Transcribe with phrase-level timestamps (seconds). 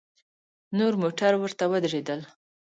[0.77, 2.19] نور موټر ورته ودرېدل.